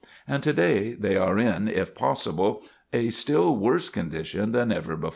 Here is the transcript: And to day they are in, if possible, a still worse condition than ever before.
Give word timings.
And 0.27 0.41
to 0.41 0.51
day 0.51 0.93
they 0.93 1.15
are 1.15 1.37
in, 1.37 1.67
if 1.67 1.93
possible, 1.93 2.63
a 2.91 3.11
still 3.11 3.55
worse 3.55 3.89
condition 3.89 4.51
than 4.51 4.71
ever 4.71 4.95
before. 4.95 5.09